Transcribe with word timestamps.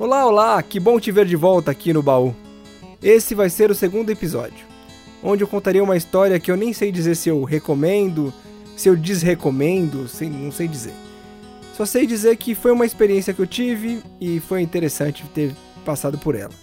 Olá, 0.00 0.24
olá, 0.24 0.62
que 0.62 0.78
bom 0.78 1.00
te 1.00 1.10
ver 1.10 1.26
de 1.26 1.34
volta 1.34 1.72
aqui 1.72 1.92
no 1.92 2.04
baú. 2.04 2.32
Esse 3.02 3.34
vai 3.34 3.50
ser 3.50 3.68
o 3.68 3.74
segundo 3.74 4.10
episódio, 4.10 4.64
onde 5.24 5.42
eu 5.42 5.48
contaria 5.48 5.82
uma 5.82 5.96
história 5.96 6.38
que 6.38 6.52
eu 6.52 6.56
nem 6.56 6.72
sei 6.72 6.92
dizer 6.92 7.16
se 7.16 7.28
eu 7.28 7.42
recomendo, 7.42 8.32
se 8.76 8.88
eu 8.88 8.94
desrecomendo, 8.94 10.06
sei, 10.06 10.30
não 10.30 10.52
sei 10.52 10.68
dizer. 10.68 10.92
Só 11.76 11.84
sei 11.84 12.06
dizer 12.06 12.36
que 12.36 12.54
foi 12.54 12.70
uma 12.70 12.86
experiência 12.86 13.34
que 13.34 13.40
eu 13.40 13.46
tive 13.46 14.00
e 14.20 14.38
foi 14.38 14.62
interessante 14.62 15.24
ter 15.34 15.52
passado 15.84 16.16
por 16.16 16.36
ela. 16.36 16.54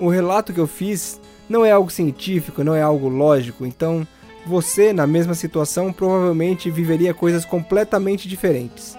O 0.00 0.08
relato 0.08 0.50
que 0.50 0.60
eu 0.60 0.66
fiz 0.66 1.20
não 1.50 1.62
é 1.62 1.72
algo 1.72 1.90
científico, 1.90 2.64
não 2.64 2.74
é 2.74 2.80
algo 2.80 3.10
lógico, 3.10 3.66
então 3.66 4.08
você, 4.46 4.90
na 4.90 5.06
mesma 5.06 5.34
situação, 5.34 5.92
provavelmente 5.92 6.70
viveria 6.70 7.12
coisas 7.12 7.44
completamente 7.44 8.26
diferentes. 8.26 8.96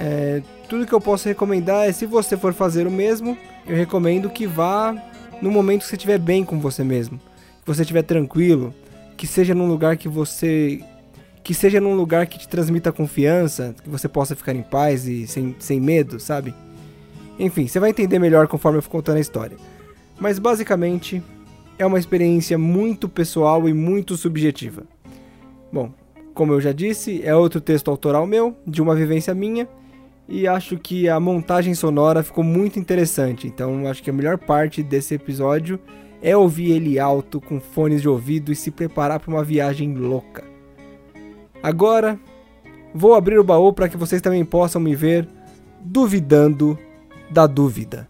É, 0.00 0.42
tudo 0.68 0.86
que 0.86 0.92
eu 0.92 1.00
posso 1.00 1.28
recomendar 1.28 1.88
é 1.88 1.92
se 1.92 2.06
você 2.06 2.36
for 2.36 2.52
fazer 2.52 2.86
o 2.86 2.90
mesmo, 2.90 3.36
eu 3.66 3.76
recomendo 3.76 4.30
que 4.30 4.46
vá 4.46 4.94
no 5.40 5.50
momento 5.50 5.82
que 5.82 5.88
você 5.88 5.96
estiver 5.96 6.18
bem 6.18 6.44
com 6.44 6.58
você 6.58 6.82
mesmo, 6.82 7.18
que 7.18 7.66
você 7.66 7.82
estiver 7.82 8.02
tranquilo, 8.02 8.74
que 9.16 9.26
seja 9.26 9.54
num 9.54 9.68
lugar 9.68 9.96
que 9.96 10.08
você 10.08 10.80
que 11.44 11.52
seja 11.52 11.80
num 11.80 11.94
lugar 11.94 12.26
que 12.28 12.38
te 12.38 12.46
transmita 12.46 12.92
confiança, 12.92 13.74
que 13.82 13.90
você 13.90 14.08
possa 14.08 14.36
ficar 14.36 14.54
em 14.54 14.62
paz 14.62 15.08
e 15.08 15.26
sem, 15.26 15.56
sem 15.58 15.80
medo, 15.80 16.20
sabe? 16.20 16.54
Enfim, 17.36 17.66
você 17.66 17.80
vai 17.80 17.90
entender 17.90 18.20
melhor 18.20 18.46
conforme 18.46 18.78
eu 18.78 18.82
for 18.82 18.90
contando 18.90 19.16
a 19.16 19.20
história. 19.20 19.56
Mas 20.20 20.38
basicamente 20.38 21.20
é 21.78 21.84
uma 21.84 21.98
experiência 21.98 22.56
muito 22.56 23.08
pessoal 23.08 23.68
e 23.68 23.74
muito 23.74 24.16
subjetiva. 24.16 24.84
Bom, 25.72 25.92
como 26.32 26.52
eu 26.52 26.60
já 26.60 26.70
disse, 26.70 27.22
é 27.24 27.34
outro 27.34 27.60
texto 27.60 27.90
autoral 27.90 28.26
meu, 28.26 28.56
de 28.64 28.80
uma 28.80 28.94
vivência 28.94 29.34
minha, 29.34 29.68
e 30.28 30.46
acho 30.46 30.78
que 30.78 31.08
a 31.08 31.18
montagem 31.18 31.74
sonora 31.74 32.22
ficou 32.22 32.44
muito 32.44 32.78
interessante. 32.78 33.46
Então 33.46 33.86
acho 33.86 34.02
que 34.02 34.10
a 34.10 34.12
melhor 34.12 34.38
parte 34.38 34.82
desse 34.82 35.14
episódio 35.14 35.78
é 36.22 36.36
ouvir 36.36 36.72
ele 36.72 36.98
alto 36.98 37.40
com 37.40 37.60
fones 37.60 38.00
de 38.00 38.08
ouvido 38.08 38.52
e 38.52 38.56
se 38.56 38.70
preparar 38.70 39.20
para 39.20 39.30
uma 39.30 39.44
viagem 39.44 39.94
louca. 39.94 40.44
Agora 41.62 42.18
vou 42.94 43.14
abrir 43.14 43.38
o 43.38 43.44
baú 43.44 43.72
para 43.72 43.88
que 43.88 43.96
vocês 43.96 44.22
também 44.22 44.44
possam 44.44 44.80
me 44.80 44.94
ver 44.94 45.28
duvidando 45.80 46.78
da 47.30 47.46
dúvida. 47.46 48.08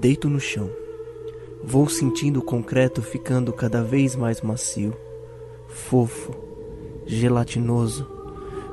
Deito 0.00 0.28
no 0.28 0.38
chão 0.38 0.83
Vou 1.66 1.88
sentindo 1.88 2.40
o 2.40 2.42
concreto 2.42 3.00
ficando 3.00 3.50
cada 3.50 3.82
vez 3.82 4.14
mais 4.14 4.42
macio, 4.42 4.94
fofo, 5.66 6.34
gelatinoso. 7.06 8.06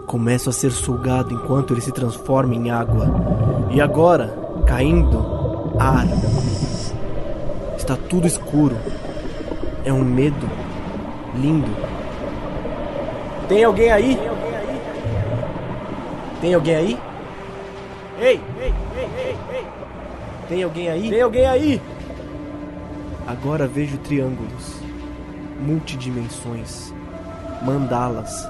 Começo 0.06 0.50
a 0.50 0.54
ser 0.54 0.72
sugado 0.72 1.34
enquanto 1.34 1.74
ele 1.74 1.80
se 1.80 1.92
transforma 1.94 2.54
em 2.54 2.70
água. 2.70 3.08
E 3.72 3.80
agora, 3.80 4.38
caindo, 4.68 5.26
ar. 5.80 6.06
Está 7.78 7.96
tudo 7.96 8.28
escuro. 8.28 8.76
É 9.86 9.94
um 9.94 10.04
medo 10.04 10.50
lindo. 11.34 11.72
Tem 13.48 13.64
alguém 13.64 13.90
aí? 13.90 14.20
Tem 16.42 16.54
alguém 16.54 16.76
aí? 16.76 17.00
Ei, 18.20 18.42
ei, 18.60 18.74
ei, 18.98 19.10
ei, 19.18 19.38
ei. 19.54 19.68
Tem 20.50 20.64
alguém 20.64 20.90
aí? 20.90 21.10
Tem 21.10 21.22
alguém 21.22 21.46
aí? 21.46 21.82
Agora 23.28 23.68
vejo 23.68 23.98
triângulos, 24.00 24.82
multidimensões, 25.60 26.94
mandalas. 27.64 28.50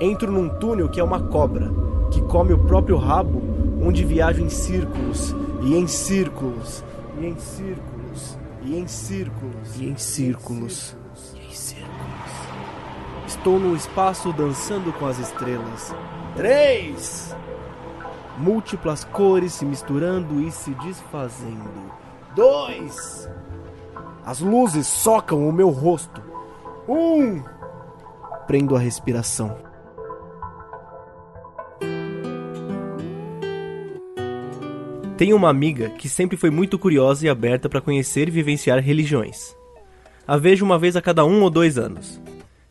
Entro 0.00 0.32
num 0.32 0.48
túnel 0.48 0.88
que 0.88 0.98
é 0.98 1.04
uma 1.04 1.20
cobra, 1.20 1.70
que 2.10 2.20
come 2.22 2.52
o 2.52 2.58
próprio 2.58 2.96
rabo, 2.96 3.42
onde 3.82 4.04
viajo 4.04 4.42
em 4.42 4.48
círculos, 4.48 5.34
e 5.62 5.76
em 5.76 5.86
círculos, 5.86 6.82
e 7.20 7.26
em 7.26 7.38
círculos, 7.38 8.38
e 8.62 8.76
em 8.76 8.86
círculos, 8.86 9.76
e 9.78 9.88
em 9.88 9.96
círculos, 9.96 10.96
e 11.34 11.46
em 11.46 11.54
círculos. 11.54 11.92
Estou 13.26 13.58
no 13.58 13.74
espaço 13.74 14.32
dançando 14.32 14.92
com 14.92 15.06
as 15.06 15.18
estrelas. 15.18 15.94
Três! 16.36 17.34
Múltiplas 18.38 19.04
cores 19.04 19.52
se 19.52 19.64
misturando 19.64 20.40
e 20.40 20.50
se 20.50 20.70
desfazendo. 20.74 21.92
Dois! 22.34 23.28
As 24.24 24.40
luzes 24.40 24.86
socam 24.86 25.48
o 25.48 25.52
meu 25.52 25.70
rosto. 25.70 26.22
Um! 26.88 27.42
Prendo 28.46 28.76
a 28.76 28.78
respiração. 28.78 29.56
Tenho 35.16 35.36
uma 35.36 35.48
amiga 35.48 35.90
que 35.90 36.08
sempre 36.08 36.36
foi 36.36 36.50
muito 36.50 36.78
curiosa 36.78 37.26
e 37.26 37.28
aberta 37.28 37.68
para 37.68 37.80
conhecer 37.80 38.28
e 38.28 38.30
vivenciar 38.30 38.80
religiões. 38.80 39.56
A 40.26 40.36
vejo 40.36 40.64
uma 40.64 40.78
vez 40.78 40.96
a 40.96 41.02
cada 41.02 41.24
um 41.24 41.42
ou 41.42 41.50
dois 41.50 41.78
anos. 41.78 42.20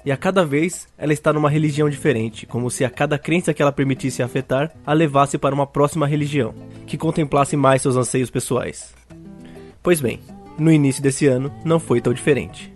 E 0.03 0.11
a 0.11 0.17
cada 0.17 0.43
vez 0.43 0.87
ela 0.97 1.13
está 1.13 1.31
numa 1.31 1.49
religião 1.49 1.89
diferente, 1.89 2.45
como 2.45 2.71
se 2.71 2.83
a 2.83 2.89
cada 2.89 3.19
crença 3.19 3.53
que 3.53 3.61
ela 3.61 3.71
permitisse 3.71 4.23
afetar 4.23 4.71
a 4.85 4.93
levasse 4.93 5.37
para 5.37 5.53
uma 5.53 5.67
próxima 5.67 6.07
religião, 6.07 6.55
que 6.87 6.97
contemplasse 6.97 7.55
mais 7.55 7.81
seus 7.81 7.95
anseios 7.95 8.29
pessoais. 8.29 8.93
Pois 9.83 10.01
bem, 10.01 10.19
no 10.57 10.71
início 10.71 11.01
desse 11.01 11.27
ano 11.27 11.51
não 11.63 11.79
foi 11.79 12.01
tão 12.01 12.13
diferente. 12.13 12.73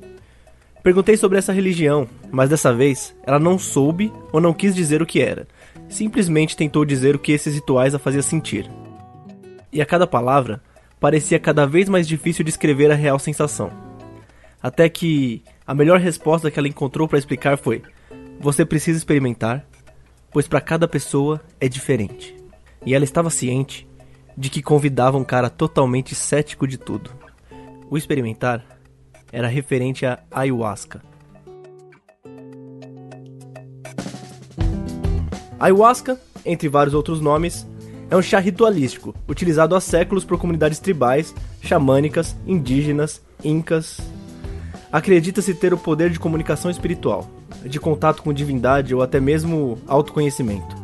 Perguntei 0.86 1.18
sobre 1.18 1.40
essa 1.40 1.52
religião, 1.52 2.08
mas 2.32 2.50
dessa 2.50 2.72
vez 2.72 3.16
ela 3.24 3.40
não 3.40 3.58
soube 3.58 4.14
ou 4.32 4.40
não 4.40 4.54
quis 4.54 4.76
dizer 4.76 5.02
o 5.02 5.06
que 5.06 5.20
era. 5.20 5.48
Simplesmente 5.90 6.56
tentou 6.56 6.86
dizer 6.86 7.16
o 7.16 7.20
que 7.20 7.32
esses 7.32 7.56
rituais 7.56 7.96
a 7.96 8.00
fazia 8.00 8.22
sentir. 8.22 8.70
E 9.72 9.82
a 9.82 9.86
cada 9.86 10.06
palavra 10.06 10.62
parecia 11.00 11.40
cada 11.40 11.66
vez 11.66 11.90
mais 11.90 12.08
difícil 12.08 12.46
descrever 12.46 12.92
a 12.92 12.96
real 12.96 13.18
sensação. 13.18 13.72
Até 14.62 14.88
que 14.88 15.44
a 15.66 15.74
melhor 15.74 16.00
resposta 16.00 16.52
que 16.52 16.60
ela 16.60 16.68
encontrou 16.68 17.08
para 17.08 17.18
explicar 17.18 17.58
foi: 17.58 17.82
Você 18.40 18.64
precisa 18.64 18.98
experimentar, 18.98 19.66
pois 20.32 20.48
para 20.48 20.62
cada 20.62 20.88
pessoa 20.88 21.42
é 21.60 21.68
diferente. 21.68 22.36
E 22.86 22.94
ela 22.94 23.04
estava 23.04 23.30
ciente 23.30 23.88
de 24.38 24.50
que 24.50 24.62
convidava 24.62 25.18
um 25.18 25.24
cara 25.24 25.50
totalmente 25.50 26.14
cético 26.14 26.68
de 26.68 26.78
tudo. 26.78 27.25
O 27.90 27.98
experimentar 27.98 28.66
era 29.32 29.48
referente 29.48 30.06
a 30.06 30.20
ayahuasca. 30.32 31.02
Ayahuasca, 35.60 36.20
entre 36.46 36.68
vários 36.68 36.94
outros 36.94 37.22
nomes, 37.22 37.66
é 38.10 38.16
um 38.16 38.22
chá 38.22 38.40
ritualístico 38.40 39.16
utilizado 39.28 39.76
há 39.76 39.82
séculos 39.82 40.26
por 40.26 40.38
comunidades 40.38 40.80
tribais, 40.80 41.34
xamânicas, 41.62 42.36
indígenas, 42.46 43.22
incas. 43.44 44.00
Acredita-se 44.92 45.54
ter 45.54 45.74
o 45.74 45.78
poder 45.78 46.10
de 46.10 46.20
comunicação 46.20 46.70
espiritual, 46.70 47.30
de 47.64 47.80
contato 47.80 48.22
com 48.22 48.34
divindade 48.34 48.94
ou 48.94 49.02
até 49.02 49.20
mesmo 49.20 49.78
autoconhecimento. 49.88 50.76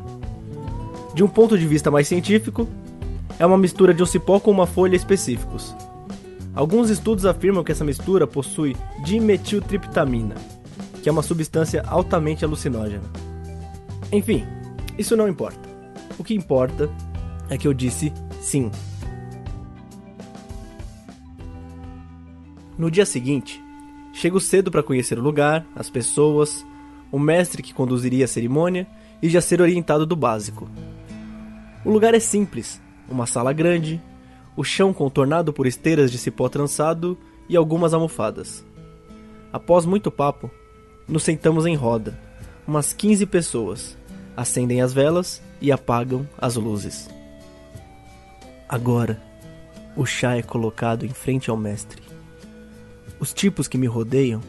De 1.14 1.24
um 1.24 1.28
ponto 1.28 1.58
de 1.58 1.68
vista 1.68 1.92
mais 1.92 2.08
científico, 2.08 2.68
é 3.38 3.46
uma 3.46 3.58
mistura 3.58 3.94
de 3.94 4.02
um 4.02 4.06
cipó 4.06 4.40
com 4.40 4.52
uma 4.52 4.66
folha 4.66 4.96
específicos, 4.96 5.76
Alguns 6.54 6.90
estudos 6.90 7.26
afirmam 7.26 7.64
que 7.64 7.72
essa 7.72 7.86
mistura 7.86 8.28
possui 8.28 8.76
dimetiltriptamina, 9.04 10.36
que 11.02 11.08
é 11.08 11.12
uma 11.12 11.24
substância 11.24 11.82
altamente 11.88 12.44
alucinógena. 12.44 13.04
Enfim, 14.12 14.46
isso 14.98 15.16
não 15.16 15.30
importa. 15.30 15.70
O 16.20 16.24
que 16.24 16.34
importa 16.34 16.90
é 17.50 17.58
que 17.58 17.68
eu 17.68 17.74
disse 17.74 18.14
sim. 18.42 18.70
No 22.78 22.92
dia 22.92 23.06
seguinte, 23.06 23.64
chego 24.12 24.40
cedo 24.40 24.70
para 24.70 24.84
conhecer 24.84 25.18
o 25.18 25.22
lugar, 25.22 25.66
as 25.76 25.90
pessoas, 25.90 26.66
o 27.12 27.20
mestre 27.20 27.64
que 27.64 27.74
conduziria 27.74 28.26
a 28.26 28.28
cerimônia 28.28 28.88
e 29.22 29.30
já 29.30 29.40
ser 29.40 29.62
orientado 29.62 30.06
do 30.06 30.16
básico. 30.16 30.70
O 31.86 31.92
lugar 31.92 32.14
é 32.14 32.20
simples, 32.20 32.82
uma 33.10 33.26
sala 33.26 33.54
grande, 33.54 34.02
o 34.56 34.64
chão 34.64 34.94
contornado 34.94 35.54
por 35.54 35.66
esteiras 35.66 36.12
de 36.12 36.18
cipó 36.18 36.50
trançado 36.50 37.18
e 37.48 37.56
algumas 37.56 37.94
almofadas. 37.94 38.66
Após 39.52 39.86
muito 39.86 40.12
papo, 40.12 40.50
nos 41.08 41.24
sentamos 41.24 41.66
em 41.66 41.76
roda, 41.76 42.18
umas 42.68 42.94
15 42.94 43.26
pessoas, 43.26 43.98
acendem 44.36 44.82
as 44.82 44.94
velas 44.94 45.42
e 45.60 45.72
apagam 45.72 46.28
as 46.38 46.56
luzes. 46.56 47.10
Agora, 48.68 49.22
o 49.96 50.06
chá 50.06 50.38
é 50.38 50.42
colocado 50.42 51.06
em 51.06 51.10
frente 51.10 51.50
ao 51.50 51.58
mestre. 51.58 52.02
Os 53.20 53.34
tipos 53.34 53.68
que 53.68 53.78
me 53.78 53.88
rodeiam 53.88 54.42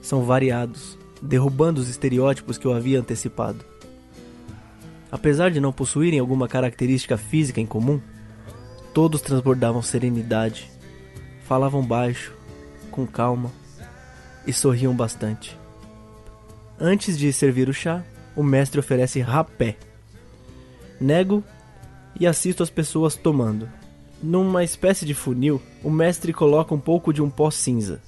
são 0.00 0.22
variados, 0.24 0.98
derrubando 1.20 1.80
os 1.80 1.88
estereótipos 1.88 2.56
que 2.56 2.66
eu 2.66 2.72
havia 2.72 2.98
antecipado. 2.98 3.64
Apesar 5.12 5.50
de 5.50 5.60
não 5.60 5.72
possuírem 5.72 6.18
alguma 6.18 6.48
característica 6.48 7.16
física 7.16 7.60
em 7.60 7.66
comum, 7.66 8.00
Todos 8.94 9.20
transbordavam 9.20 9.82
serenidade, 9.82 10.70
falavam 11.42 11.82
baixo, 11.82 12.32
com 12.92 13.04
calma 13.04 13.50
e 14.46 14.52
sorriam 14.52 14.94
bastante. 14.94 15.58
Antes 16.78 17.18
de 17.18 17.32
servir 17.32 17.68
o 17.68 17.74
chá, 17.74 18.04
o 18.36 18.42
mestre 18.44 18.78
oferece 18.78 19.20
rapé. 19.20 19.76
Nego 21.00 21.42
e 22.20 22.24
assisto 22.24 22.62
as 22.62 22.70
pessoas 22.70 23.16
tomando. 23.16 23.68
Numa 24.22 24.62
espécie 24.62 25.04
de 25.04 25.12
funil, 25.12 25.60
o 25.82 25.90
mestre 25.90 26.32
coloca 26.32 26.72
um 26.72 26.78
pouco 26.80 27.12
de 27.12 27.20
um 27.20 27.28
pó 27.28 27.50
cinza. 27.50 28.00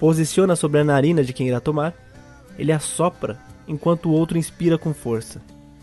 Posiciona 0.00 0.56
sobre 0.56 0.80
a 0.80 0.84
narina 0.84 1.22
de 1.22 1.32
quem 1.32 1.46
irá 1.46 1.60
tomar. 1.60 1.94
Ele 2.58 2.72
assopra 2.72 3.38
enquanto 3.68 4.08
o 4.08 4.12
outro 4.12 4.36
inspira 4.36 4.76
com 4.76 4.92
força. 4.92 5.40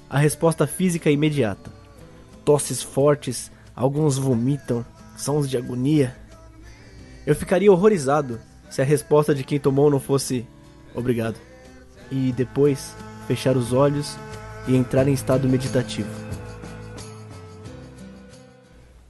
A 0.10 0.18
resposta 0.18 0.68
física 0.68 1.10
é 1.10 1.14
imediata. 1.14 1.72
Tosses 2.44 2.84
fortes, 2.84 3.50
alguns 3.82 4.16
vomitam, 4.16 4.86
sons 5.18 5.50
de 5.50 5.58
agonia. 5.58 6.16
Eu 7.26 7.36
ficaria 7.36 7.72
horrorizado 7.72 8.40
se 8.70 8.80
a 8.80 8.86
resposta 8.86 9.34
de 9.34 9.44
quem 9.44 9.60
tomou 9.60 9.90
não 9.90 10.00
fosse 10.00 10.46
obrigado. 10.94 11.40
E 12.12 12.32
depois 12.32 12.96
fechar 13.28 13.58
os 13.58 13.74
olhos 13.74 14.16
e 14.68 14.76
entrar 14.76 15.08
em 15.08 15.14
estado 15.14 15.50
meditativo. 15.50 16.10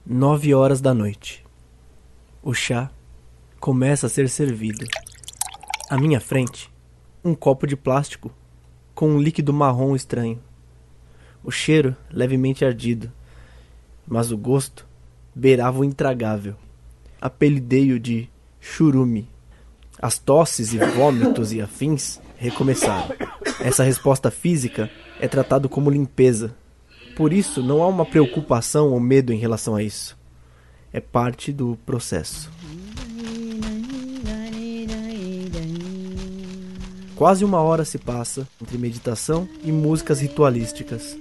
Nove 0.06 0.54
horas 0.54 0.80
da 0.80 0.94
noite. 0.94 1.44
O 2.42 2.54
chá 2.54 2.90
começa 3.60 4.06
a 4.06 4.10
ser 4.10 4.26
servido. 4.30 4.86
À 5.90 5.98
minha 5.98 6.18
frente, 6.18 6.72
um 7.22 7.34
copo 7.34 7.66
de 7.66 7.76
plástico 7.76 8.32
com 8.94 9.10
um 9.10 9.20
líquido 9.20 9.52
marrom 9.52 9.94
estranho. 9.94 10.40
O 11.44 11.50
cheiro 11.50 11.94
levemente 12.10 12.64
ardido, 12.64 13.12
mas 14.06 14.30
o 14.30 14.36
gosto 14.36 14.86
beirava 15.34 15.80
o 15.80 15.84
intragável. 15.84 16.54
Apelidei-o 17.20 17.98
de 17.98 18.28
churume. 18.60 19.28
As 20.00 20.18
tosses 20.18 20.72
e 20.72 20.78
vômitos 20.78 21.52
e 21.52 21.60
afins 21.60 22.20
recomeçaram. 22.36 23.14
Essa 23.60 23.84
resposta 23.84 24.30
física 24.30 24.90
é 25.20 25.28
tratado 25.28 25.68
como 25.68 25.90
limpeza. 25.90 26.54
Por 27.16 27.32
isso, 27.32 27.62
não 27.62 27.82
há 27.82 27.86
uma 27.86 28.04
preocupação 28.04 28.90
ou 28.90 28.98
medo 28.98 29.32
em 29.32 29.38
relação 29.38 29.76
a 29.76 29.82
isso. 29.82 30.18
É 30.92 31.00
parte 31.00 31.52
do 31.52 31.78
processo. 31.86 32.50
Quase 37.14 37.44
uma 37.44 37.60
hora 37.60 37.84
se 37.84 37.98
passa 37.98 38.48
entre 38.60 38.76
meditação 38.76 39.48
e 39.62 39.70
músicas 39.70 40.20
ritualísticas. 40.20 41.16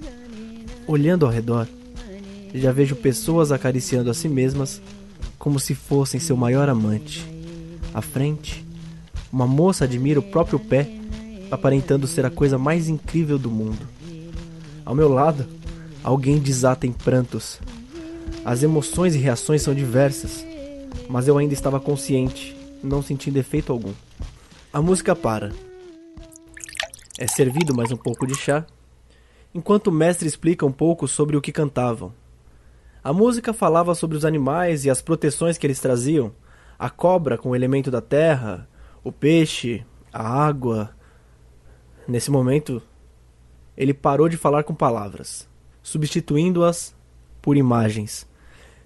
Olhando 0.88 1.28
ao 1.28 1.32
redor, 1.32 1.68
já 2.60 2.72
vejo 2.72 2.96
pessoas 2.96 3.52
acariciando 3.52 4.10
a 4.10 4.14
si 4.14 4.28
mesmas 4.28 4.82
como 5.38 5.60
se 5.60 5.74
fossem 5.74 6.20
seu 6.20 6.36
maior 6.36 6.70
amante. 6.70 7.26
À 7.94 8.02
frente, 8.02 8.66
uma 9.32 9.48
moça 9.48 9.86
admira 9.86 10.20
o 10.20 10.24
próprio 10.24 10.60
pé, 10.60 10.90
aparentando 11.50 12.08
ser 12.08 12.26
a 12.26 12.30
coisa 12.30 12.58
mais 12.58 12.88
incrível 12.88 13.40
do 13.40 13.50
mundo. 13.50 13.88
Ao 14.86 14.94
meu 14.94 15.10
lado, 15.10 15.48
alguém 16.04 16.38
desata 16.38 16.86
em 16.86 16.92
prantos. 16.92 17.60
As 18.44 18.64
emoções 18.64 19.16
e 19.16 19.18
reações 19.18 19.62
são 19.62 19.74
diversas, 19.74 20.46
mas 21.10 21.28
eu 21.28 21.38
ainda 21.38 21.54
estava 21.54 21.80
consciente, 21.80 22.56
não 22.84 23.02
sentindo 23.02 23.38
efeito 23.38 23.72
algum. 23.72 23.94
A 24.74 24.82
música 24.82 25.16
para 25.16 25.52
é 27.18 27.28
servido 27.28 27.76
mais 27.76 27.92
um 27.92 27.98
pouco 27.98 28.26
de 28.26 28.36
chá, 28.36 28.66
enquanto 29.54 29.88
o 29.88 29.92
mestre 29.92 30.28
explica 30.28 30.66
um 30.66 30.72
pouco 30.72 31.08
sobre 31.08 31.36
o 31.36 31.42
que 31.42 31.52
cantavam. 31.52 32.14
A 33.04 33.12
música 33.12 33.52
falava 33.52 33.96
sobre 33.96 34.16
os 34.16 34.24
animais 34.24 34.86
e 34.86 34.90
as 34.90 35.02
proteções 35.02 35.58
que 35.58 35.66
eles 35.66 35.80
traziam, 35.80 36.32
a 36.78 36.88
cobra 36.88 37.36
com 37.36 37.50
o 37.50 37.56
elemento 37.56 37.90
da 37.90 38.00
terra, 38.00 38.70
o 39.04 39.12
peixe, 39.12 39.84
a 40.14 40.22
água. 40.22 40.92
Nesse 42.08 42.30
momento, 42.30 42.80
ele 43.76 43.92
parou 43.92 44.30
de 44.30 44.38
falar 44.38 44.64
com 44.64 44.76
palavras, 44.76 45.50
substituindo-as 45.82 46.96
por 47.42 47.58
imagens. 47.58 48.30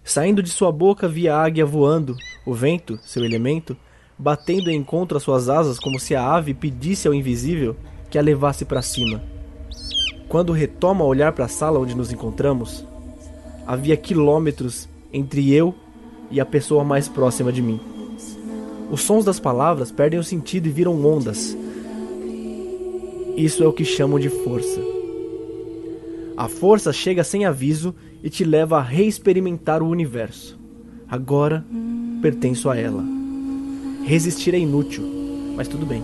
Saindo 0.01 0.41
de 0.41 0.49
sua 0.49 0.71
boca 0.71 1.09
via 1.09 1.35
a 1.35 1.43
águia 1.43 1.65
voando, 1.65 2.15
o 2.45 2.53
vento, 2.53 2.97
seu 3.03 3.25
elemento, 3.25 3.75
batendo 4.17 4.69
em 4.69 4.77
encontro 4.77 5.17
às 5.17 5.23
suas 5.23 5.49
asas 5.49 5.77
como 5.77 5.99
se 5.99 6.15
a 6.15 6.25
ave 6.25 6.53
pedisse 6.53 7.05
ao 7.05 7.13
invisível 7.13 7.75
que 8.09 8.17
a 8.17 8.21
levasse 8.21 8.63
para 8.63 8.81
cima. 8.81 9.21
Quando 10.29 10.53
retoma 10.53 11.03
a 11.03 11.07
olhar 11.07 11.33
para 11.33 11.45
a 11.45 11.49
sala 11.49 11.79
onde 11.79 11.95
nos 11.95 12.13
encontramos, 12.13 12.85
havia 13.65 13.97
quilômetros 13.97 14.87
entre 15.11 15.53
eu 15.53 15.73
e 16.29 16.39
a 16.39 16.45
pessoa 16.45 16.83
mais 16.83 17.07
próxima 17.07 17.51
de 17.51 17.61
mim. 17.61 17.79
Os 18.91 19.01
sons 19.01 19.25
das 19.25 19.39
palavras 19.39 19.91
perdem 19.91 20.19
o 20.19 20.23
sentido 20.23 20.67
e 20.67 20.71
viram 20.71 21.03
ondas. 21.05 21.57
Isso 23.35 23.63
é 23.63 23.67
o 23.67 23.73
que 23.73 23.83
chamam 23.83 24.19
de 24.19 24.29
força. 24.29 24.79
A 26.37 26.47
força 26.47 26.91
chega 26.93 27.23
sem 27.23 27.45
aviso 27.45 27.95
e 28.23 28.29
te 28.29 28.43
leva 28.43 28.77
a 28.77 28.81
reexperimentar 28.81 29.81
o 29.81 29.89
universo. 29.89 30.59
Agora 31.07 31.65
pertenço 32.21 32.69
a 32.69 32.77
ela. 32.77 33.03
Resistir 34.03 34.53
é 34.53 34.59
inútil, 34.59 35.03
mas 35.55 35.67
tudo 35.67 35.85
bem. 35.85 36.03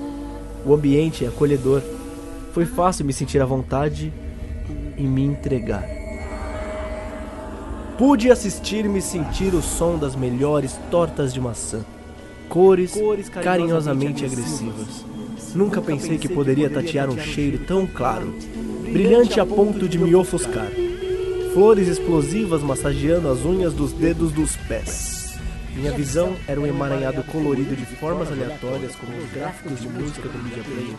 O 0.66 0.74
ambiente 0.74 1.26
é 1.26 1.28
acolhedor 1.28 1.82
foi 2.52 2.66
fácil 2.66 3.06
me 3.06 3.14
sentir 3.14 3.42
à 3.42 3.46
vontade 3.46 4.14
e 4.98 5.04
me 5.04 5.24
entregar. 5.24 6.01
Pude 8.02 8.32
assistir-me 8.32 8.98
e 8.98 9.02
sentir 9.02 9.54
o 9.54 9.62
som 9.62 9.96
das 9.96 10.16
melhores 10.16 10.76
tortas 10.90 11.32
de 11.32 11.40
maçã. 11.40 11.86
Cores, 12.50 12.94
Cores 12.94 13.30
carinhosamente, 13.30 14.24
carinhosamente 14.24 14.26
agressivas. 14.26 15.06
Nunca 15.54 15.80
pensei 15.84 16.18
que 16.18 16.28
poderia 16.28 16.68
tatear 16.68 17.12
um 17.12 17.20
cheiro 17.20 17.60
tão 17.60 17.86
claro, 17.86 18.34
brilhante 18.92 19.40
a 19.40 19.46
ponto 19.46 19.88
de 19.88 20.00
me 20.00 20.16
ofuscar. 20.16 20.66
Flores 21.54 21.88
explosivas 21.88 22.64
massageando 22.64 23.30
as 23.30 23.46
unhas 23.46 23.72
dos 23.72 23.94
dedos 23.94 24.32
dos 24.32 24.56
pés. 24.56 25.38
Minha 25.76 25.92
visão 25.92 26.36
era 26.48 26.60
um 26.60 26.66
emaranhado 26.66 27.24
colorido 27.26 27.76
de 27.76 27.86
formas 27.86 28.32
aleatórias 28.32 28.96
como 28.96 29.16
os 29.16 29.32
gráficos 29.32 29.80
de 29.80 29.88
música 29.88 30.28
do 30.28 30.40
Media 30.40 30.64
Player 30.64 30.96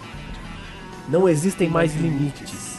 não 1.08 1.28
existem 1.28 1.68
mais 1.68 1.96
limites. 1.96 2.78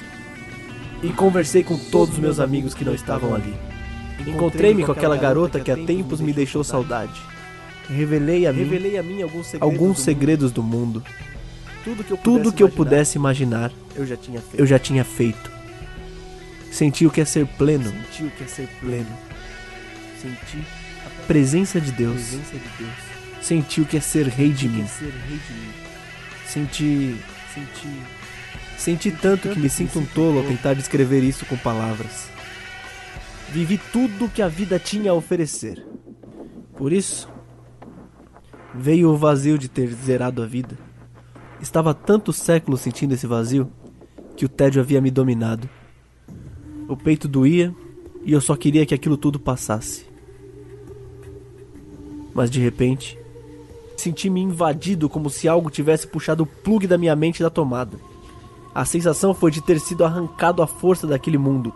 E 1.04 1.10
conversei 1.10 1.62
com 1.62 1.78
todos 1.78 2.14
os 2.14 2.20
meus 2.22 2.40
amigos 2.40 2.74
que 2.74 2.86
não 2.86 2.96
estavam 2.96 3.36
ali. 3.36 3.73
Encontrei-me 4.26 4.86
com 4.86 4.92
aquela 4.92 5.18
garota 5.18 5.60
que 5.60 5.72
há 5.72 5.76
tempos 5.76 6.22
me 6.22 6.34
deixou 6.34 6.64
saudade. 6.64 7.20
Revelei 7.90 8.48
a 8.48 8.54
mim, 8.54 8.60
Revelei 8.60 8.98
a 8.98 9.04
mim 9.04 9.22
alguns, 9.22 9.48
segredos, 9.48 9.74
alguns 9.74 9.98
do 9.98 10.02
segredos 10.04 10.52
do 10.52 10.64
mundo. 10.64 11.04
Tudo 11.84 12.04
que 12.04 12.14
eu 12.14 12.18
pudesse, 12.18 12.56
que 12.56 12.64
eu 12.64 12.70
pudesse 12.70 13.18
imaginar, 13.18 13.72
eu 13.96 14.06
já 14.06 14.16
tinha 14.16 14.40
feito. 14.40 14.60
Eu 14.60 14.66
já 14.66 14.80
tinha 14.80 15.04
feito. 15.04 15.52
Senti 16.72 17.06
o 17.06 17.12
que 17.12 17.22
é 17.22 17.26
ser 17.26 17.46
pleno. 17.46 17.92
Senti 17.92 18.24
o 18.24 18.32
que 18.32 18.44
é 18.44 18.48
ser 18.48 18.68
pleno. 18.80 19.18
Senti 20.22 20.64
a 21.06 21.28
presença 21.28 21.82
de 21.82 21.92
Deus. 21.92 22.16
Presença 22.16 22.56
de 22.56 22.70
Deus. 22.80 22.94
Senti 23.42 23.82
o 23.82 23.86
que 23.86 23.98
é 23.98 24.00
ser 24.00 24.28
rei 24.28 24.52
de 24.52 24.70
mim. 24.70 24.86
Senti 26.48 27.20
Senti. 27.54 27.88
Senti 28.78 29.12
tanto 29.12 29.50
que 29.50 29.60
me 29.60 29.70
sinto 29.70 30.00
um 30.00 30.06
tolo 30.06 30.40
ao 30.40 30.46
tentar 30.46 30.74
descrever 30.74 31.22
isso 31.22 31.46
com 31.46 31.56
palavras. 31.56 32.33
Vivi 33.54 33.80
tudo 33.92 34.26
o 34.26 34.30
que 34.30 34.42
a 34.42 34.48
vida 34.48 34.80
tinha 34.80 35.12
a 35.12 35.14
oferecer. 35.14 35.86
Por 36.76 36.92
isso, 36.92 37.30
veio 38.74 39.10
o 39.10 39.18
vazio 39.18 39.58
de 39.58 39.70
ter 39.70 39.88
zerado 39.94 40.42
a 40.42 40.46
vida. 40.46 40.78
Estava 41.62 41.94
tantos 41.94 42.36
séculos 42.38 42.82
sentindo 42.82 43.14
esse 43.14 43.28
vazio 43.28 43.72
que 44.36 44.46
o 44.46 44.50
tédio 44.50 44.82
havia 44.82 45.00
me 45.00 45.12
dominado. 45.12 45.70
O 46.90 46.98
peito 46.98 47.28
doía 47.28 47.74
e 48.26 48.34
eu 48.34 48.42
só 48.42 48.56
queria 48.56 48.86
que 48.86 48.94
aquilo 48.94 49.16
tudo 49.16 49.40
passasse. 49.40 50.06
Mas 52.34 52.50
de 52.50 52.60
repente, 52.60 53.18
Senti-me 54.04 54.42
invadido 54.42 55.08
como 55.08 55.30
se 55.30 55.48
algo 55.48 55.70
tivesse 55.70 56.06
puxado 56.06 56.44
o 56.44 56.46
plug 56.46 56.88
da 56.88 56.98
minha 56.98 57.16
mente 57.16 57.42
da 57.42 57.50
tomada. 57.50 57.98
A 58.76 58.84
sensação 58.84 59.34
foi 59.34 59.52
de 59.52 59.62
ter 59.62 59.80
sido 59.80 60.04
arrancado 60.04 60.62
à 60.62 60.68
força 60.68 61.06
daquele 61.08 61.38
mundo. 61.38 61.74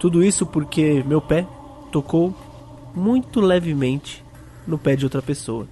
Tudo 0.00 0.24
isso 0.24 0.46
porque 0.46 1.02
meu 1.02 1.20
pé 1.20 1.46
tocou 1.92 2.34
muito 2.94 3.38
levemente 3.38 4.24
no 4.66 4.78
pé 4.78 4.96
de 4.96 5.04
outra 5.04 5.20
pessoa. 5.20 5.68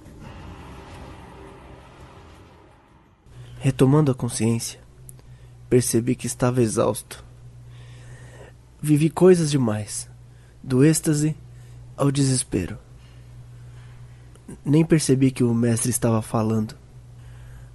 Retomando 3.59 4.11
a 4.11 4.15
consciência, 4.15 4.79
percebi 5.67 6.15
que 6.15 6.27
estava 6.27 6.61
exausto. 6.61 7.25
Vivi 8.79 9.09
coisas 9.09 9.49
demais, 9.49 10.07
do 10.61 10.85
êxtase 10.85 11.35
ao 11.97 12.11
desespero. 12.11 12.77
Nem 14.63 14.85
percebi 14.85 15.31
que 15.31 15.43
o 15.43 15.55
mestre 15.55 15.89
estava 15.89 16.21
falando. 16.21 16.75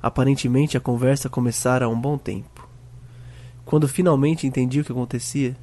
Aparentemente 0.01 0.77
a 0.77 0.81
conversa 0.81 1.29
começara 1.29 1.87
há 1.87 1.89
um 1.89 2.01
bom 2.01 2.17
tempo. 2.17 2.69
Quando 3.65 3.89
finalmente 3.89 4.47
entendi 4.47 4.81
o 4.81 4.85
que 4.85 4.93
acontecia, 4.93 5.57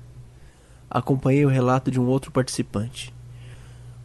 acompanhei 0.92 1.46
o 1.46 1.50
relato 1.50 1.90
de 1.90 2.00
um 2.00 2.08
outro 2.08 2.32
participante. 2.32 3.14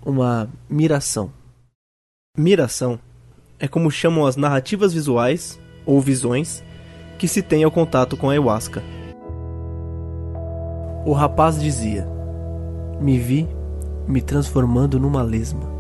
Uma 0.04 0.48
miração. 0.70 1.32
Miração 2.38 2.98
é 3.58 3.66
como 3.66 3.90
chamam 3.90 4.24
as 4.24 4.36
narrativas 4.36 4.92
visuais 4.92 5.58
ou 5.84 6.00
visões 6.00 6.62
que 7.18 7.26
se 7.26 7.42
tem 7.42 7.64
ao 7.64 7.70
contato 7.70 8.16
com 8.16 8.28
a 8.28 8.32
ayahuasca. 8.32 8.82
O 11.04 11.12
rapaz 11.12 11.60
dizia: 11.60 12.06
Me 13.00 13.18
vi 13.18 13.48
me 14.06 14.22
transformando 14.22 15.00
numa 15.00 15.22
lesma. 15.22 15.74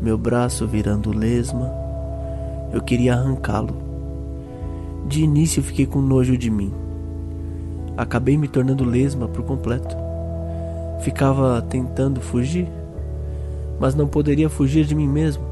Meu 0.00 0.18
braço 0.18 0.66
virando 0.66 1.16
lesma, 1.16 1.72
eu 2.72 2.82
queria 2.82 3.14
arrancá-lo. 3.14 3.76
De 5.06 5.22
início 5.22 5.62
fiquei 5.62 5.86
com 5.86 6.00
nojo 6.00 6.36
de 6.36 6.50
mim. 6.50 6.81
Acabei 7.96 8.36
me 8.36 8.48
tornando 8.48 8.84
lesma 8.84 9.28
por 9.28 9.42
completo. 9.44 9.96
Ficava 11.00 11.60
tentando 11.62 12.20
fugir, 12.20 12.68
mas 13.78 13.94
não 13.94 14.06
poderia 14.06 14.48
fugir 14.48 14.84
de 14.84 14.94
mim 14.94 15.08
mesmo. 15.08 15.44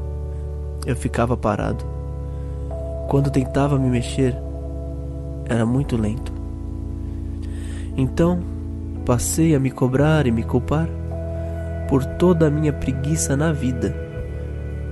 Eu 0.85 0.95
ficava 0.95 1.37
parado. 1.37 1.85
Quando 3.07 3.29
tentava 3.29 3.77
me 3.77 3.89
mexer, 3.89 4.35
era 5.47 5.65
muito 5.65 5.97
lento. 5.97 6.31
Então, 7.95 8.39
passei 9.05 9.53
a 9.53 9.59
me 9.59 9.69
cobrar 9.69 10.25
e 10.25 10.31
me 10.31 10.43
culpar 10.43 10.87
por 11.89 12.05
toda 12.05 12.47
a 12.47 12.49
minha 12.49 12.71
preguiça 12.71 13.35
na 13.35 13.51
vida, 13.51 13.93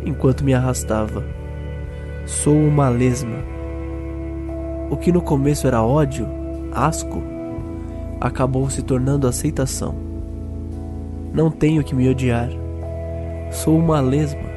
enquanto 0.05 0.43
me 0.43 0.53
arrastava. 0.53 1.23
Sou 2.25 2.55
uma 2.55 2.89
lesma. 2.89 3.37
O 4.89 4.97
que 4.97 5.11
no 5.11 5.21
começo 5.21 5.65
era 5.65 5.81
ódio, 5.81 6.27
asco, 6.73 7.23
acabou 8.19 8.69
se 8.69 8.81
tornando 8.81 9.27
aceitação. 9.27 9.95
Não 11.33 11.49
tenho 11.49 11.83
que 11.83 11.95
me 11.95 12.09
odiar. 12.09 12.49
Sou 13.51 13.77
uma 13.77 14.01
lesma. 14.01 14.49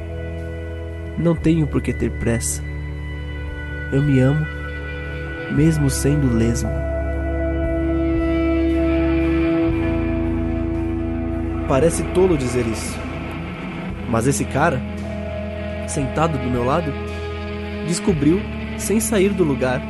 Não 1.19 1.35
tenho 1.37 1.67
por 1.67 1.81
que 1.81 1.93
ter 1.93 2.11
pressa. 2.19 2.63
Eu 3.93 4.03
me 4.03 4.19
amo, 4.19 4.45
mesmo 5.55 5.89
sendo 5.91 6.35
lesma. 6.35 6.71
Parece 11.69 12.03
tolo 12.15 12.37
dizer 12.37 12.67
isso. 12.67 12.99
Mas 14.09 14.27
esse 14.27 14.45
cara, 14.45 14.81
sentado 15.87 16.37
do 16.39 16.51
meu 16.51 16.65
lado, 16.65 16.93
descobriu, 17.87 18.41
sem 18.79 18.99
sair 18.99 19.31
do 19.31 19.45
lugar, 19.45 19.81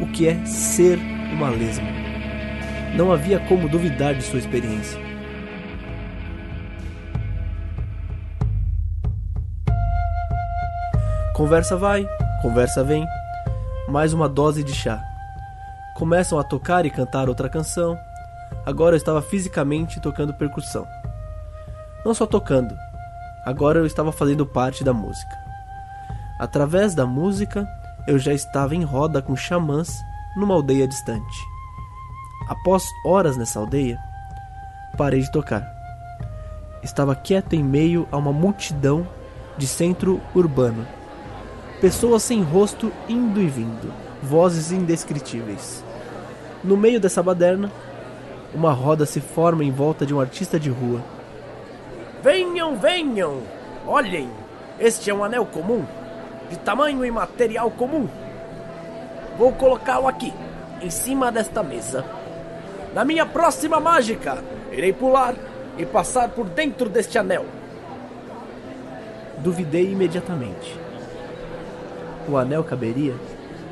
o 0.00 0.06
que 0.06 0.26
é 0.26 0.44
ser 0.44 0.98
uma 1.32 1.48
lesma. 1.50 1.99
Não 2.96 3.12
havia 3.12 3.38
como 3.46 3.68
duvidar 3.68 4.14
de 4.14 4.22
sua 4.22 4.38
experiência. 4.38 5.00
Conversa 11.34 11.76
vai, 11.76 12.06
conversa 12.42 12.82
vem. 12.82 13.06
Mais 13.88 14.12
uma 14.12 14.28
dose 14.28 14.62
de 14.62 14.74
chá. 14.74 15.02
Começam 15.96 16.38
a 16.38 16.44
tocar 16.44 16.84
e 16.84 16.90
cantar 16.90 17.28
outra 17.28 17.48
canção. 17.48 17.96
Agora 18.66 18.94
eu 18.94 18.98
estava 18.98 19.22
fisicamente 19.22 20.00
tocando 20.00 20.34
percussão. 20.34 20.86
Não 22.04 22.12
só 22.12 22.26
tocando, 22.26 22.76
agora 23.44 23.78
eu 23.78 23.86
estava 23.86 24.10
fazendo 24.10 24.44
parte 24.44 24.82
da 24.82 24.92
música. 24.92 25.38
Através 26.38 26.94
da 26.94 27.06
música, 27.06 27.66
eu 28.06 28.18
já 28.18 28.32
estava 28.32 28.74
em 28.74 28.82
roda 28.82 29.22
com 29.22 29.36
xamãs 29.36 29.94
numa 30.36 30.54
aldeia 30.54 30.88
distante. 30.88 31.49
Após 32.50 32.92
horas 33.04 33.36
nessa 33.36 33.60
aldeia, 33.60 33.96
parei 34.98 35.20
de 35.20 35.30
tocar. 35.30 35.72
Estava 36.82 37.14
quieto 37.14 37.52
em 37.52 37.62
meio 37.62 38.08
a 38.10 38.16
uma 38.16 38.32
multidão 38.32 39.06
de 39.56 39.68
centro 39.68 40.20
urbano. 40.34 40.84
Pessoas 41.80 42.24
sem 42.24 42.42
rosto 42.42 42.92
indo 43.08 43.40
e 43.40 43.46
vindo, 43.46 43.94
vozes 44.20 44.72
indescritíveis. 44.72 45.84
No 46.64 46.76
meio 46.76 46.98
dessa 46.98 47.22
baderna, 47.22 47.70
uma 48.52 48.72
roda 48.72 49.06
se 49.06 49.20
forma 49.20 49.62
em 49.62 49.70
volta 49.70 50.04
de 50.04 50.12
um 50.12 50.20
artista 50.20 50.58
de 50.58 50.70
rua. 50.70 51.00
Venham, 52.20 52.76
venham! 52.76 53.42
Olhem! 53.86 54.28
Este 54.76 55.08
é 55.08 55.14
um 55.14 55.22
anel 55.22 55.46
comum, 55.46 55.86
de 56.50 56.58
tamanho 56.58 57.04
e 57.04 57.12
material 57.12 57.70
comum. 57.70 58.08
Vou 59.38 59.52
colocá-lo 59.52 60.08
aqui, 60.08 60.34
em 60.82 60.90
cima 60.90 61.30
desta 61.30 61.62
mesa. 61.62 62.18
Na 62.94 63.04
minha 63.04 63.24
próxima 63.24 63.78
mágica, 63.78 64.42
irei 64.72 64.92
pular 64.92 65.34
e 65.78 65.86
passar 65.86 66.30
por 66.30 66.46
dentro 66.46 66.88
deste 66.88 67.18
anel. 67.18 67.46
Duvidei 69.38 69.92
imediatamente. 69.92 70.76
O 72.28 72.36
anel 72.36 72.64
caberia, 72.64 73.14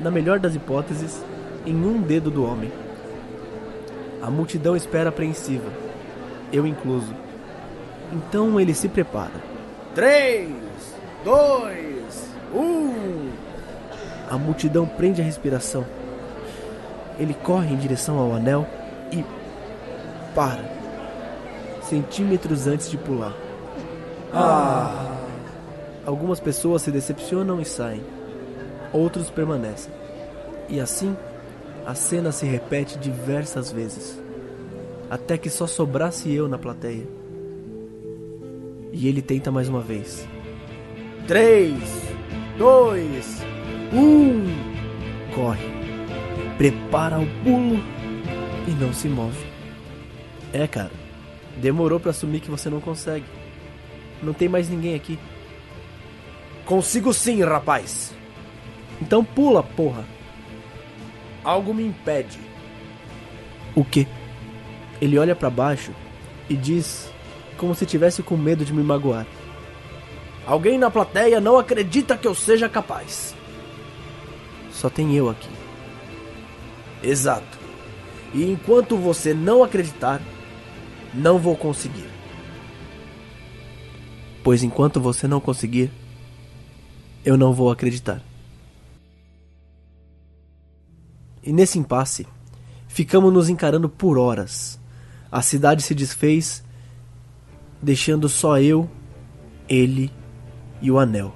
na 0.01 0.11
melhor 0.11 0.39
das 0.39 0.55
hipóteses, 0.55 1.23
em 1.67 1.75
um 1.75 2.01
dedo 2.01 2.31
do 2.31 2.45
homem. 2.45 2.73
A 4.23 4.31
multidão 4.31 4.77
espera 4.77 5.09
apreensiva, 5.09 5.69
eu 6.53 6.67
incluso. 6.67 7.13
Então 8.13 8.59
ele 8.59 8.73
se 8.73 8.89
prepara. 8.89 9.43
Três, 9.95 10.49
dois, 11.25 12.31
um. 12.55 13.31
A 14.31 14.39
multidão 14.39 14.87
prende 14.87 15.21
a 15.21 15.25
respiração. 15.25 15.85
Ele 17.19 17.35
corre 17.35 17.75
em 17.75 17.77
direção 17.77 18.19
ao 18.19 18.33
anel 18.33 18.67
para, 20.35 20.65
centímetros 21.83 22.67
antes 22.67 22.91
de 22.91 22.97
pular. 22.97 23.35
Ah! 24.33 25.17
Algumas 26.05 26.41
pessoas 26.41 26.83
se 26.83 26.91
decepcionam 26.91 27.61
e 27.61 27.65
saem, 27.65 28.03
outros 28.93 29.31
permanecem. 29.31 29.93
E 30.69 30.81
assim 30.81 31.17
a 31.87 31.95
cena 31.95 32.33
se 32.33 32.45
repete 32.45 32.99
diversas 32.99 33.73
vezes, 33.73 34.21
até 35.09 35.39
que 35.39 35.49
só 35.49 35.67
sobrasse 35.67 36.33
eu 36.33 36.47
na 36.49 36.59
plateia. 36.59 37.07
E 38.93 39.09
ele 39.09 39.23
tenta 39.23 39.51
mais 39.51 39.69
uma 39.69 39.81
vez. 39.81 40.27
Três, 41.27 41.79
dois, 42.59 43.43
um. 43.93 44.69
Corre, 45.35 45.67
prepara 46.57 47.19
o 47.19 47.27
pulo 47.43 47.79
e 48.67 48.71
não 48.73 48.93
se 48.93 49.09
move. 49.09 49.48
É, 50.53 50.67
cara, 50.67 50.91
demorou 51.57 52.01
para 52.01 52.11
assumir 52.11 52.41
que 52.41 52.51
você 52.51 52.71
não 52.71 52.81
consegue. 52.81 53.27
Não 54.23 54.33
tem 54.33 54.49
mais 54.49 54.69
ninguém 54.69 54.95
aqui. 54.95 55.19
Consigo 56.65 57.13
sim, 57.13 57.43
rapaz. 57.43 58.15
Então 59.01 59.25
pula, 59.25 59.63
porra. 59.63 60.05
Algo 61.45 61.73
me 61.73 61.85
impede. 61.85 62.39
O 63.75 63.85
quê? 63.85 64.07
Ele 65.01 65.19
olha 65.19 65.37
para 65.37 65.49
baixo 65.49 65.93
e 66.49 66.57
diz, 66.57 67.11
como 67.57 67.75
se 67.75 67.87
tivesse 67.87 68.23
com 68.23 68.37
medo 68.37 68.65
de 68.65 68.73
me 68.73 68.83
magoar. 68.83 69.27
Alguém 70.47 70.79
na 70.79 70.91
plateia 70.91 71.41
não 71.41 71.59
acredita 71.59 72.17
que 72.17 72.27
eu 72.27 72.35
seja 72.35 72.69
capaz. 72.69 73.35
Só 74.73 74.89
tem 74.89 75.15
eu 75.15 75.29
aqui. 75.29 75.49
Exato. 77.03 77.59
E 78.35 78.45
enquanto 78.51 78.97
você 78.97 79.33
não 79.33 79.63
acreditar, 79.63 80.21
não 81.15 81.39
vou 81.39 81.57
conseguir. 81.57 82.09
Pois 84.43 84.63
enquanto 84.63 85.01
você 85.01 85.27
não 85.27 85.41
conseguir, 85.41 85.91
eu 87.25 87.37
não 87.37 87.53
vou 87.53 87.71
acreditar. 87.71 88.23
E 91.43 91.53
nesse 91.53 91.79
impasse, 91.79 92.27
ficamos 92.87 93.33
nos 93.33 93.49
encarando 93.49 93.89
por 93.89 94.19
horas. 94.19 94.79
A 95.31 95.43
cidade 95.43 95.83
se 95.83 95.95
desfez, 95.95 96.65
deixando 97.83 98.29
só 98.29 98.59
eu, 98.59 98.89
ele 99.69 100.11
e 100.81 100.91
o 100.91 100.99
anel, 100.99 101.35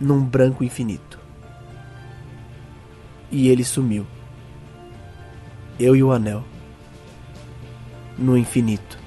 num 0.00 0.22
branco 0.22 0.64
infinito. 0.64 1.18
E 3.30 3.48
ele 3.48 3.64
sumiu. 3.64 4.06
Eu 5.78 5.96
e 5.96 6.02
o 6.02 6.12
anel, 6.12 6.44
no 8.20 8.36
infinito. 8.36 8.98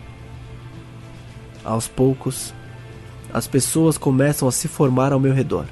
Aos 1.63 1.87
poucos, 1.87 2.53
as 3.31 3.47
pessoas 3.47 3.97
começam 3.97 4.47
a 4.47 4.51
se 4.51 4.67
formar 4.67 5.13
ao 5.13 5.19
meu 5.19 5.33
redor. 5.33 5.65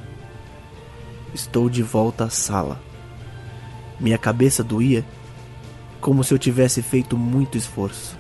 Estou 1.33 1.69
de 1.69 1.81
volta 1.81 2.25
à 2.25 2.29
sala. 2.29 2.79
Minha 3.99 4.17
cabeça 4.17 4.63
doía, 4.63 5.03
como 5.99 6.23
se 6.23 6.33
eu 6.33 6.39
tivesse 6.39 6.81
feito 6.81 7.17
muito 7.17 7.57
esforço. 7.57 8.17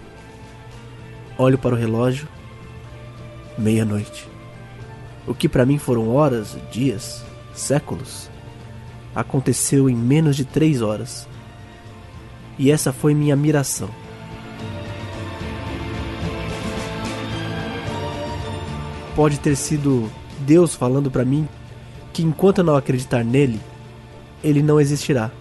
Olho 1.37 1.57
para 1.57 1.75
o 1.75 1.77
relógio. 1.77 2.27
Meia-noite. 3.57 4.27
O 5.27 5.33
que 5.33 5.47
para 5.47 5.65
mim 5.65 5.77
foram 5.77 6.09
horas, 6.09 6.57
dias, 6.71 7.23
séculos, 7.53 8.29
aconteceu 9.15 9.89
em 9.89 9.95
menos 9.95 10.35
de 10.35 10.45
três 10.45 10.81
horas. 10.81 11.27
E 12.57 12.71
essa 12.71 12.91
foi 12.91 13.13
minha 13.13 13.35
miração. 13.35 13.89
Pode 19.15 19.39
ter 19.39 19.55
sido 19.55 20.09
Deus 20.39 20.73
falando 20.73 21.11
para 21.11 21.25
mim 21.25 21.47
que 22.13 22.23
enquanto 22.23 22.59
eu 22.59 22.63
não 22.63 22.75
acreditar 22.75 23.23
nele, 23.23 23.59
ele 24.43 24.61
não 24.61 24.79
existirá. 24.79 25.31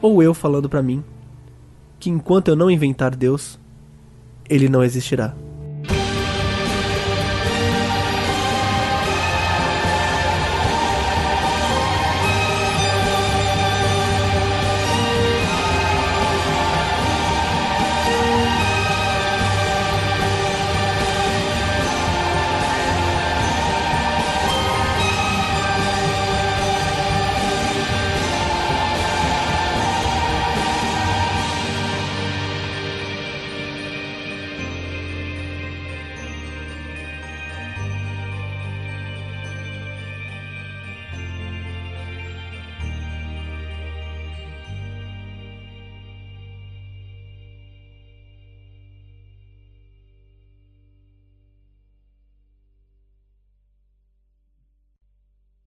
Ou 0.00 0.22
eu 0.22 0.34
falando 0.34 0.68
para 0.68 0.82
mim 0.82 1.04
que 2.00 2.10
enquanto 2.10 2.48
eu 2.48 2.56
não 2.56 2.70
inventar 2.70 3.14
Deus, 3.14 3.58
ele 4.48 4.68
não 4.68 4.82
existirá. 4.82 5.34